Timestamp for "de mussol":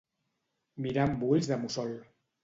1.51-1.93